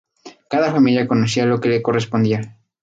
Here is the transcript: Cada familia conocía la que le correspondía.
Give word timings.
Cada 0.49 0.71
familia 0.73 1.07
conocía 1.07 1.45
la 1.45 1.59
que 1.59 1.69
le 1.69 1.83
correspondía. 1.83 2.39